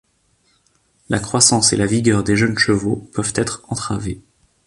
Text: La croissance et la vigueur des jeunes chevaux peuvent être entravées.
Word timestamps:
La 1.09 1.19
croissance 1.19 1.73
et 1.73 1.77
la 1.77 1.85
vigueur 1.85 2.23
des 2.23 2.35
jeunes 2.35 2.57
chevaux 2.57 3.07
peuvent 3.13 3.33
être 3.35 3.61
entravées. 3.69 4.19